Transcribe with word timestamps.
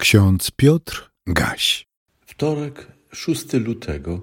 Ksiądz 0.00 0.50
Piotr 0.50 1.10
Gaś. 1.26 1.86
Wtorek, 2.26 2.86
6 3.12 3.52
lutego 3.52 4.20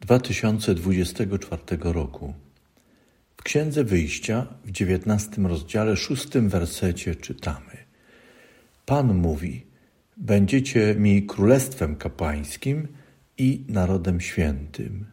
2024 0.00 1.62
roku. 1.82 2.34
W 3.36 3.42
Księdze 3.42 3.84
Wyjścia 3.84 4.46
w 4.64 4.70
19 4.70 5.42
rozdziale, 5.42 5.96
6 5.96 6.28
wersecie 6.28 7.14
czytamy: 7.16 7.76
Pan 8.86 9.14
mówi: 9.14 9.66
Będziecie 10.16 10.94
mi 10.94 11.26
królestwem 11.26 11.96
kapłańskim 11.96 12.88
i 13.38 13.64
narodem 13.68 14.20
świętym. 14.20 15.06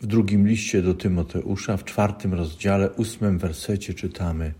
W 0.00 0.06
drugim 0.06 0.48
liście 0.48 0.82
do 0.82 0.94
Tymoteusza, 0.94 1.76
w 1.76 1.84
czwartym 1.84 2.34
rozdziale, 2.34 2.90
ósmym 2.90 3.38
wersecie 3.38 3.94
czytamy: 3.94 4.54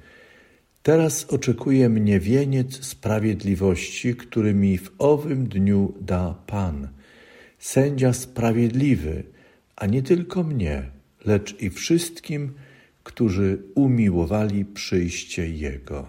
Teraz 0.87 1.25
oczekuje 1.25 1.89
mnie 1.89 2.21
wieniec 2.21 2.85
sprawiedliwości, 2.85 4.15
który 4.15 4.55
mi 4.55 4.79
w 4.79 4.91
owym 4.99 5.49
dniu 5.49 5.95
da 6.01 6.35
Pan, 6.47 6.89
sędzia 7.59 8.13
sprawiedliwy, 8.13 9.23
a 9.77 9.87
nie 9.87 10.03
tylko 10.03 10.43
mnie, 10.43 10.91
lecz 11.25 11.63
i 11.63 11.71
wszystkim, 11.71 12.53
którzy 13.05 13.63
umiłowali 13.75 14.65
przyjście 14.65 15.49
Jego. 15.49 16.07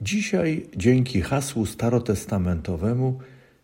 Dzisiaj, 0.00 0.66
dzięki 0.76 1.20
hasłu 1.20 1.66
starotestamentowemu, 1.66 3.18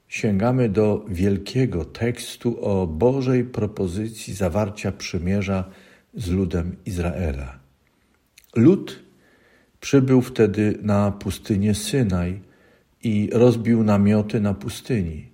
sięgamy 0.08 0.68
do 0.68 1.04
wielkiego 1.08 1.84
tekstu 1.84 2.64
o 2.64 2.86
Bożej 2.86 3.44
propozycji 3.44 4.34
zawarcia 4.34 4.92
przymierza 4.92 5.70
z 6.14 6.30
ludem 6.30 6.76
Izraela. 6.86 7.58
Lud 8.54 9.05
Przybył 9.86 10.22
wtedy 10.22 10.78
na 10.82 11.10
pustynię 11.10 11.74
Synaj 11.74 12.40
i 13.02 13.30
rozbił 13.32 13.84
namioty 13.84 14.40
na 14.40 14.54
pustyni, 14.54 15.28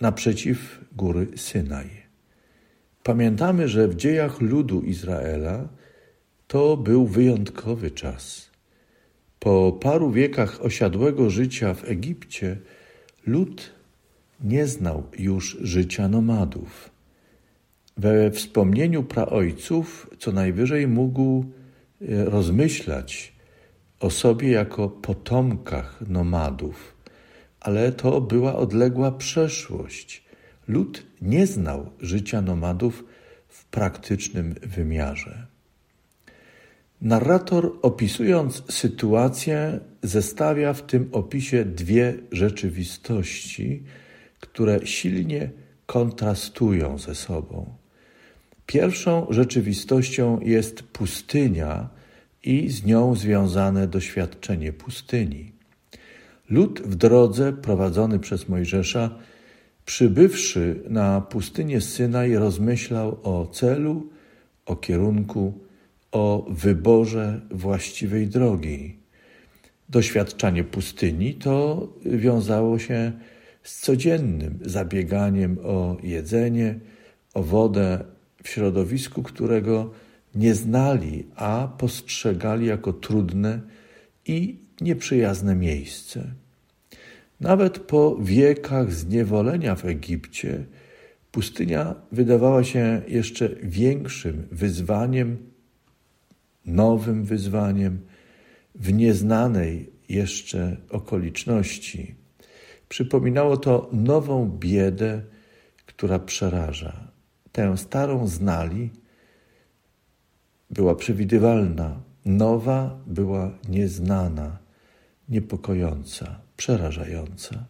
naprzeciw 0.00 0.80
góry 0.96 1.26
Synaj. 1.36 1.90
Pamiętamy, 3.02 3.68
że 3.68 3.88
w 3.88 3.96
dziejach 3.96 4.40
ludu 4.40 4.80
Izraela 4.80 5.68
to 6.46 6.76
był 6.76 7.06
wyjątkowy 7.06 7.90
czas. 7.90 8.50
Po 9.38 9.72
paru 9.72 10.10
wiekach 10.10 10.64
osiadłego 10.64 11.30
życia 11.30 11.74
w 11.74 11.84
Egipcie 11.84 12.56
lud 13.26 13.72
nie 14.44 14.66
znał 14.66 15.02
już 15.18 15.58
życia 15.60 16.08
nomadów. 16.08 16.90
We 17.96 18.30
wspomnieniu 18.30 19.02
praojców 19.02 20.10
co 20.18 20.32
najwyżej 20.32 20.88
mógł 20.88 21.44
e, 22.00 22.24
rozmyślać 22.24 23.31
o 24.02 24.10
sobie 24.10 24.50
jako 24.50 24.88
potomkach 24.88 26.00
nomadów, 26.08 26.96
ale 27.60 27.92
to 27.92 28.20
była 28.20 28.56
odległa 28.56 29.12
przeszłość. 29.12 30.24
Lud 30.68 31.02
nie 31.22 31.46
znał 31.46 31.90
życia 32.00 32.42
nomadów 32.42 33.04
w 33.48 33.64
praktycznym 33.64 34.54
wymiarze. 34.62 35.46
Narrator, 37.00 37.72
opisując 37.82 38.62
sytuację, 38.72 39.80
zestawia 40.02 40.72
w 40.72 40.82
tym 40.82 41.08
opisie 41.12 41.64
dwie 41.64 42.14
rzeczywistości, 42.32 43.82
które 44.40 44.86
silnie 44.86 45.50
kontrastują 45.86 46.98
ze 46.98 47.14
sobą. 47.14 47.74
Pierwszą 48.66 49.26
rzeczywistością 49.30 50.40
jest 50.40 50.82
pustynia, 50.82 52.01
i 52.44 52.68
z 52.68 52.84
nią 52.84 53.14
związane 53.14 53.88
doświadczenie 53.88 54.72
pustyni. 54.72 55.52
Lud 56.50 56.80
w 56.80 56.94
drodze 56.94 57.52
prowadzony 57.52 58.18
przez 58.18 58.48
Mojżesza, 58.48 59.10
przybywszy 59.84 60.82
na 60.88 61.20
pustynię 61.20 61.80
Synaj, 61.80 62.34
rozmyślał 62.34 63.18
o 63.22 63.46
celu, 63.46 64.10
o 64.66 64.76
kierunku, 64.76 65.58
o 66.12 66.46
wyborze 66.50 67.40
właściwej 67.50 68.26
drogi. 68.26 68.96
Doświadczanie 69.88 70.64
pustyni 70.64 71.34
to 71.34 71.88
wiązało 72.04 72.78
się 72.78 73.12
z 73.62 73.80
codziennym 73.80 74.58
zabieganiem 74.62 75.58
o 75.64 75.96
jedzenie, 76.02 76.78
o 77.34 77.42
wodę 77.42 78.04
w 78.42 78.48
środowisku, 78.48 79.22
którego 79.22 79.90
nie 80.34 80.54
znali, 80.54 81.26
a 81.36 81.68
postrzegali 81.78 82.66
jako 82.66 82.92
trudne 82.92 83.60
i 84.26 84.58
nieprzyjazne 84.80 85.56
miejsce. 85.56 86.34
Nawet 87.40 87.78
po 87.78 88.16
wiekach 88.20 88.92
zniewolenia 88.92 89.74
w 89.74 89.84
Egipcie, 89.84 90.64
pustynia 91.32 91.94
wydawała 92.12 92.64
się 92.64 93.02
jeszcze 93.08 93.48
większym 93.62 94.46
wyzwaniem, 94.50 95.38
nowym 96.66 97.24
wyzwaniem 97.24 98.00
w 98.74 98.92
nieznanej 98.92 99.90
jeszcze 100.08 100.76
okoliczności. 100.90 102.14
Przypominało 102.88 103.56
to 103.56 103.90
nową 103.92 104.50
biedę, 104.58 105.22
która 105.86 106.18
przeraża. 106.18 107.08
Tę 107.52 107.76
starą 107.76 108.26
znali, 108.28 108.90
była 110.72 110.94
przewidywalna, 110.94 112.00
nowa 112.24 112.98
była 113.06 113.58
nieznana, 113.68 114.58
niepokojąca, 115.28 116.40
przerażająca. 116.56 117.64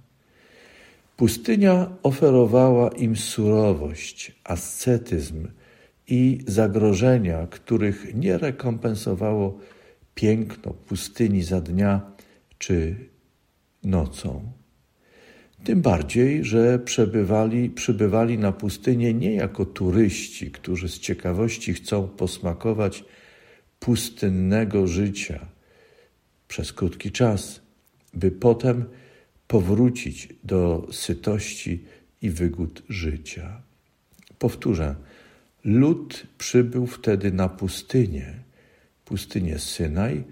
Pustynia 1.16 1.96
oferowała 2.02 2.88
im 2.88 3.16
surowość, 3.16 4.32
ascetyzm 4.44 5.48
i 6.08 6.38
zagrożenia, 6.46 7.46
których 7.46 8.14
nie 8.14 8.38
rekompensowało 8.38 9.58
piękno 10.14 10.72
pustyni 10.72 11.42
za 11.42 11.60
dnia 11.60 12.00
czy 12.58 12.96
nocą. 13.84 14.52
Tym 15.64 15.82
bardziej, 15.82 16.44
że 16.44 16.78
przebywali, 16.78 17.70
przybywali 17.70 18.38
na 18.38 18.52
pustynię 18.52 19.14
nie 19.14 19.34
jako 19.34 19.64
turyści, 19.64 20.50
którzy 20.50 20.88
z 20.88 20.98
ciekawości 20.98 21.74
chcą 21.74 22.08
posmakować 22.08 23.04
pustynnego 23.80 24.86
życia 24.86 25.46
przez 26.48 26.72
krótki 26.72 27.10
czas, 27.10 27.60
by 28.14 28.30
potem 28.30 28.84
powrócić 29.46 30.28
do 30.44 30.88
sytości 30.92 31.84
i 32.22 32.30
wygód 32.30 32.82
życia. 32.88 33.62
Powtórzę, 34.38 34.94
lud 35.64 36.26
przybył 36.38 36.86
wtedy 36.86 37.32
na 37.32 37.48
pustynię, 37.48 38.34
pustynię 39.04 39.58
Synaj 39.58 40.24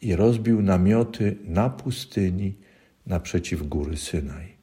i 0.00 0.16
rozbił 0.16 0.62
namioty 0.62 1.36
na 1.44 1.70
pustyni 1.70 2.54
naprzeciw 3.06 3.68
góry 3.68 3.96
Synaj. 3.96 4.53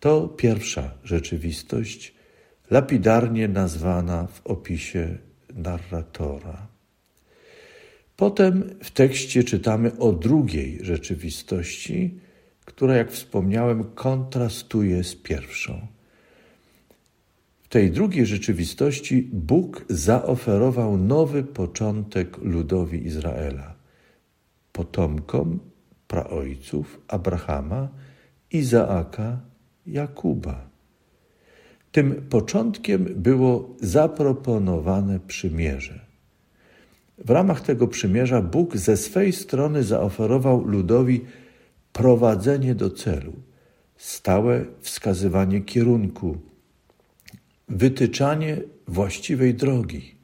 To 0.00 0.28
pierwsza 0.28 0.90
rzeczywistość, 1.04 2.14
lapidarnie 2.70 3.48
nazwana 3.48 4.26
w 4.26 4.46
opisie 4.46 5.18
narratora. 5.54 6.66
Potem 8.16 8.70
w 8.82 8.90
tekście 8.90 9.44
czytamy 9.44 9.98
o 9.98 10.12
drugiej 10.12 10.78
rzeczywistości, 10.82 12.20
która, 12.64 12.96
jak 12.96 13.12
wspomniałem, 13.12 13.84
kontrastuje 13.84 15.04
z 15.04 15.14
pierwszą. 15.14 15.86
W 17.62 17.68
tej 17.68 17.90
drugiej 17.90 18.26
rzeczywistości 18.26 19.28
Bóg 19.32 19.84
zaoferował 19.88 20.98
nowy 20.98 21.42
początek 21.42 22.38
ludowi 22.38 23.06
Izraela, 23.06 23.74
potomkom 24.72 25.58
praojców 26.08 27.00
Abrahama, 27.08 27.88
Izaaka 28.50 29.40
Jakuba. 29.88 30.68
Tym 31.92 32.14
początkiem 32.14 33.04
było 33.04 33.76
zaproponowane 33.80 35.20
przymierze. 35.20 36.00
W 37.18 37.30
ramach 37.30 37.60
tego 37.60 37.88
przymierza 37.88 38.42
Bóg 38.42 38.76
ze 38.76 38.96
swej 38.96 39.32
strony 39.32 39.82
zaoferował 39.82 40.64
ludowi 40.64 41.20
prowadzenie 41.92 42.74
do 42.74 42.90
celu, 42.90 43.32
stałe 43.96 44.64
wskazywanie 44.80 45.60
kierunku, 45.60 46.38
wytyczanie 47.68 48.60
właściwej 48.88 49.54
drogi. 49.54 50.14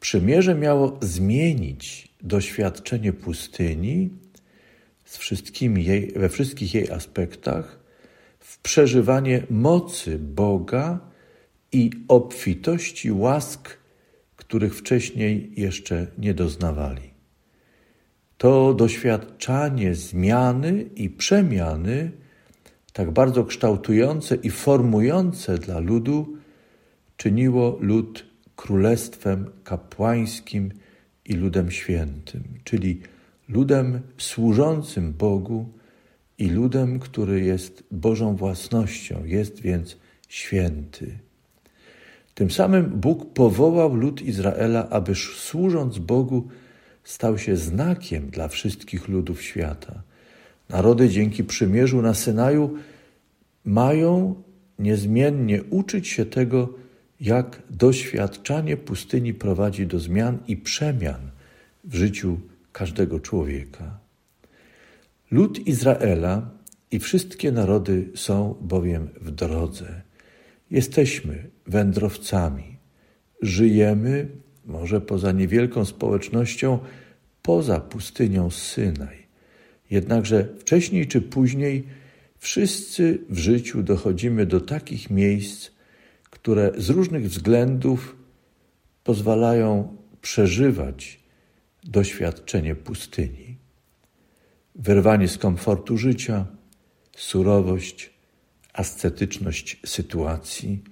Przymierze 0.00 0.54
miało 0.54 0.98
zmienić 1.02 2.08
doświadczenie 2.22 3.12
pustyni 3.12 4.10
z 5.04 5.16
wszystkimi 5.16 5.84
jej, 5.84 6.12
we 6.16 6.28
wszystkich 6.28 6.74
jej 6.74 6.90
aspektach 6.90 7.83
w 8.44 8.58
przeżywanie 8.58 9.42
mocy 9.50 10.18
Boga 10.18 10.98
i 11.72 11.90
obfitości 12.08 13.12
łask, 13.12 13.78
których 14.36 14.74
wcześniej 14.76 15.52
jeszcze 15.56 16.06
nie 16.18 16.34
doznawali. 16.34 17.10
To 18.38 18.74
doświadczanie 18.74 19.94
zmiany 19.94 20.82
i 20.96 21.10
przemiany, 21.10 22.10
tak 22.92 23.10
bardzo 23.10 23.44
kształtujące 23.44 24.34
i 24.34 24.50
formujące 24.50 25.58
dla 25.58 25.78
ludu, 25.78 26.36
czyniło 27.16 27.78
lud 27.80 28.26
królestwem 28.56 29.50
kapłańskim 29.64 30.72
i 31.24 31.32
ludem 31.32 31.70
świętym, 31.70 32.42
czyli 32.64 33.00
ludem 33.48 34.00
służącym 34.18 35.12
Bogu 35.12 35.68
i 36.38 36.48
ludem, 36.48 36.98
który 36.98 37.44
jest 37.44 37.84
Bożą 37.90 38.36
własnością, 38.36 39.24
jest 39.24 39.60
więc 39.60 39.96
święty. 40.28 41.18
Tym 42.34 42.50
samym 42.50 42.84
Bóg 42.84 43.32
powołał 43.32 43.94
lud 43.94 44.22
Izraela, 44.22 44.88
aby 44.90 45.14
służąc 45.14 45.98
Bogu 45.98 46.48
stał 47.04 47.38
się 47.38 47.56
znakiem 47.56 48.30
dla 48.30 48.48
wszystkich 48.48 49.08
ludów 49.08 49.42
świata. 49.42 50.02
Narody 50.68 51.08
dzięki 51.08 51.44
przymierzu 51.44 52.02
na 52.02 52.14
Synaju 52.14 52.78
mają 53.64 54.34
niezmiennie 54.78 55.62
uczyć 55.62 56.08
się 56.08 56.26
tego, 56.26 56.74
jak 57.20 57.62
doświadczanie 57.70 58.76
pustyni 58.76 59.34
prowadzi 59.34 59.86
do 59.86 59.98
zmian 59.98 60.38
i 60.48 60.56
przemian 60.56 61.30
w 61.84 61.94
życiu 61.94 62.40
każdego 62.72 63.20
człowieka. 63.20 64.03
Lud 65.30 65.66
Izraela 65.66 66.50
i 66.90 66.98
wszystkie 66.98 67.52
narody 67.52 68.10
są 68.14 68.54
bowiem 68.60 69.08
w 69.20 69.30
drodze. 69.30 70.02
Jesteśmy 70.70 71.50
wędrowcami. 71.66 72.76
Żyjemy, 73.42 74.28
może 74.64 75.00
poza 75.00 75.32
niewielką 75.32 75.84
społecznością, 75.84 76.78
poza 77.42 77.80
pustynią 77.80 78.50
Synaj. 78.50 79.24
Jednakże 79.90 80.48
wcześniej 80.58 81.06
czy 81.06 81.20
później 81.20 81.84
wszyscy 82.38 83.18
w 83.28 83.38
życiu 83.38 83.82
dochodzimy 83.82 84.46
do 84.46 84.60
takich 84.60 85.10
miejsc, 85.10 85.70
które 86.30 86.72
z 86.76 86.90
różnych 86.90 87.28
względów 87.28 88.16
pozwalają 89.04 89.96
przeżywać 90.22 91.20
doświadczenie 91.84 92.74
pustyni. 92.74 93.63
Wyrwanie 94.74 95.28
z 95.28 95.38
komfortu 95.38 95.96
życia, 95.98 96.46
surowość, 97.16 98.10
ascetyczność 98.72 99.80
sytuacji, 99.86 100.82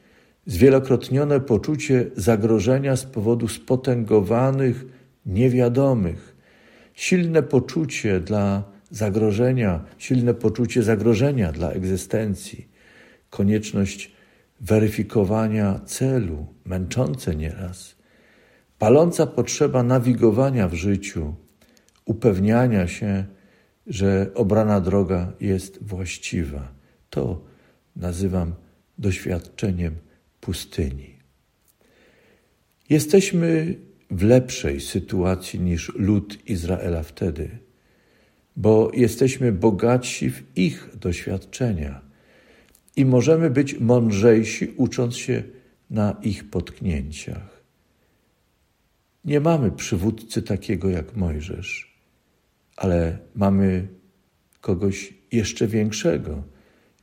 zwielokrotnione 0.47 1.41
poczucie 1.41 2.11
zagrożenia 2.17 2.97
z 2.97 3.05
powodu 3.05 3.49
spotęgowanych, 3.49 4.85
niewiadomych, 5.27 6.37
silne 6.95 7.43
poczucie 7.43 8.21
dla 8.21 8.63
zagrożenia, 8.91 9.85
silne 9.99 10.35
poczucie 10.35 10.83
zagrożenia 10.83 11.53
dla 11.53 11.71
egzystencji, 11.71 12.69
konieczność 13.31 14.13
weryfikowania 14.61 15.81
celu, 15.85 16.47
męczące 16.65 17.37
nieraz, 17.37 17.97
paląca 18.79 19.27
potrzeba 19.27 19.83
nawigowania 19.83 20.69
w 20.69 20.75
życiu, 20.75 21.35
upewniania 22.05 22.89
się, 22.89 23.25
że 23.87 24.31
obrana 24.35 24.81
droga 24.81 25.33
jest 25.41 25.83
właściwa. 25.83 26.73
To 27.11 27.45
nazywam 27.97 28.55
doświadczeniem 28.99 29.97
pustyni. 30.41 31.17
Jesteśmy 32.91 33.75
w 34.11 34.23
lepszej 34.23 34.81
sytuacji 34.81 35.61
niż 35.61 35.93
lud 35.95 36.39
Izraela 36.47 37.03
wtedy, 37.03 37.59
bo 38.57 38.91
jesteśmy 38.95 39.53
bogatsi 39.53 40.31
w 40.31 40.43
ich 40.57 40.91
doświadczenia 41.01 42.01
i 42.97 43.05
możemy 43.05 43.51
być 43.51 43.81
mądrzejsi, 43.81 44.75
ucząc 44.77 45.17
się 45.17 45.43
na 45.91 46.17
ich 46.23 46.51
potknięciach. 46.51 47.63
Nie 49.25 49.41
mamy 49.41 49.71
przywódcy 49.71 50.43
takiego 50.43 50.91
jak 50.91 51.17
Mojżesz, 51.17 51.92
ale 52.83 53.19
mamy 53.35 53.89
kogoś 54.61 55.15
jeszcze 55.33 55.67
większego 55.67 56.43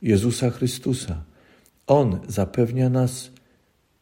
Jezusa 0.02 0.50
Chrystusa. 0.50 1.24
On 1.86 2.20
zapewnia 2.28 2.88
nas 2.88 3.30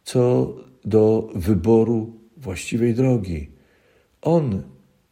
co 0.05 0.55
do 0.85 1.31
wyboru 1.35 2.21
właściwej 2.37 2.95
drogi. 2.95 3.51
On 4.23 4.63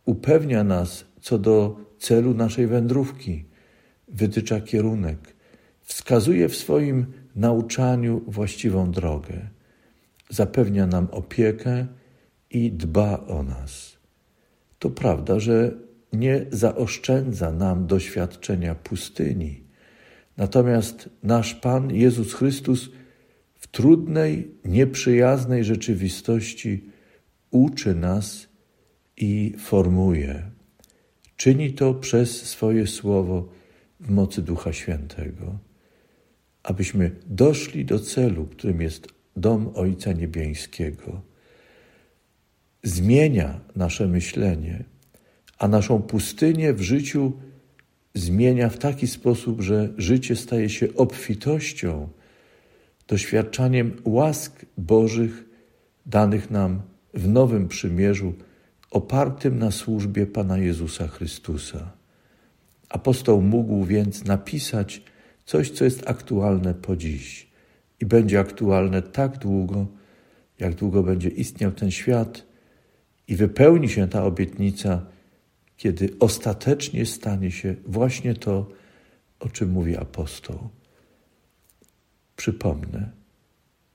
upewnia 0.04 0.64
nas 0.64 1.04
co 1.20 1.38
do 1.38 1.76
celu 1.98 2.34
naszej 2.34 2.66
wędrówki, 2.66 3.44
wytycza 4.08 4.60
kierunek, 4.60 5.34
wskazuje 5.82 6.48
w 6.48 6.56
swoim 6.56 7.06
nauczaniu 7.36 8.22
właściwą 8.26 8.90
drogę, 8.90 9.48
zapewnia 10.30 10.86
nam 10.86 11.08
opiekę 11.10 11.86
i 12.50 12.72
dba 12.72 13.26
o 13.26 13.42
nas. 13.42 13.96
To 14.78 14.90
prawda, 14.90 15.40
że 15.40 15.85
nie 16.18 16.46
zaoszczędza 16.50 17.52
nam 17.52 17.86
doświadczenia 17.86 18.74
pustyni 18.74 19.66
Natomiast 20.36 21.08
nasz 21.22 21.54
Pan 21.54 21.94
Jezus 21.94 22.34
Chrystus 22.34 22.90
w 23.54 23.66
trudnej, 23.66 24.50
nieprzyjaznej 24.64 25.64
rzeczywistości 25.64 26.84
uczy 27.50 27.94
nas 27.94 28.48
i 29.16 29.54
formuje. 29.58 30.50
Czyni 31.36 31.72
to 31.72 31.94
przez 31.94 32.42
swoje 32.42 32.86
słowo 32.86 33.48
w 34.00 34.10
mocy 34.10 34.42
Ducha 34.42 34.72
Świętego, 34.72 35.58
abyśmy 36.62 37.10
doszli 37.26 37.84
do 37.84 37.98
celu, 37.98 38.46
którym 38.46 38.80
jest 38.80 39.08
dom 39.36 39.70
Ojca 39.74 40.12
Niebiańskiego. 40.12 41.22
Zmienia 42.82 43.60
nasze 43.76 44.06
myślenie, 44.06 44.84
a 45.58 45.68
naszą 45.68 46.02
pustynię 46.02 46.72
w 46.72 46.82
życiu 46.82 47.32
zmienia 48.14 48.68
w 48.68 48.78
taki 48.78 49.06
sposób, 49.06 49.60
że 49.60 49.88
życie 49.96 50.36
staje 50.36 50.68
się 50.68 50.94
obfitością, 50.94 52.08
doświadczaniem 53.08 53.96
łask 54.04 54.66
Bożych 54.78 55.44
danych 56.06 56.50
nam 56.50 56.80
w 57.14 57.28
nowym 57.28 57.68
przymierzu, 57.68 58.34
opartym 58.90 59.58
na 59.58 59.70
służbie 59.70 60.26
Pana 60.26 60.58
Jezusa 60.58 61.08
Chrystusa. 61.08 61.92
Apostoł 62.88 63.42
mógł 63.42 63.84
więc 63.84 64.24
napisać 64.24 65.02
coś, 65.44 65.70
co 65.70 65.84
jest 65.84 66.10
aktualne 66.10 66.74
po 66.74 66.96
dziś 66.96 67.46
i 68.00 68.06
będzie 68.06 68.40
aktualne 68.40 69.02
tak 69.02 69.38
długo, 69.38 69.86
jak 70.58 70.74
długo 70.74 71.02
będzie 71.02 71.28
istniał 71.28 71.72
ten 71.72 71.90
świat 71.90 72.46
i 73.28 73.36
wypełni 73.36 73.88
się 73.88 74.08
ta 74.08 74.24
obietnica 74.24 75.06
kiedy 75.76 76.10
ostatecznie 76.20 77.06
stanie 77.06 77.50
się 77.50 77.74
właśnie 77.86 78.34
to, 78.34 78.70
o 79.40 79.48
czym 79.48 79.70
mówi 79.70 79.96
apostoł. 79.96 80.68
Przypomnę. 82.36 83.12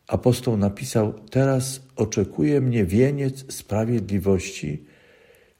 Apostoł 0.07 0.57
napisał: 0.57 1.13
Teraz 1.29 1.81
oczekuje 1.95 2.61
mnie 2.61 2.85
wieniec 2.85 3.53
sprawiedliwości, 3.53 4.85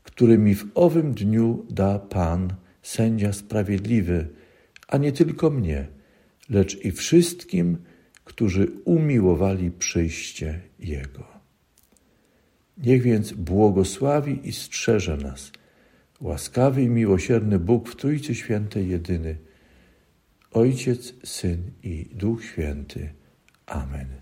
który 0.04 0.38
mi 0.38 0.56
w 0.56 0.66
owym 0.76 1.14
dniu 1.14 1.66
da 1.70 2.00
Pan, 2.00 2.54
sędzia 2.82 3.34
sprawiedliwy, 3.34 4.28
a 4.88 4.98
nie 4.98 5.12
tylko 5.12 5.50
mnie, 5.50 5.88
lecz 6.50 6.86
i 6.86 6.92
wszystkim, 6.92 7.78
którzy 8.24 8.68
umiłowali 8.86 9.72
przyjście 9.72 10.62
Jego. 10.80 11.24
Niech 12.78 13.02
więc 13.02 13.34
błogosławi 13.34 14.48
i 14.48 14.52
strzeże 14.52 15.18
nas 15.18 15.52
Łaskawy 16.22 16.84
i 16.84 16.90
miłosierny 16.90 17.60
Bóg 17.60 17.90
w 17.90 17.96
Trójcy 17.96 18.36
Świętej 18.36 18.90
jedyny, 18.90 19.38
Ojciec, 20.52 21.14
Syn 21.24 21.72
i 21.84 22.10
Duch 22.14 22.44
Święty. 22.44 23.14
Amen. 23.66 24.22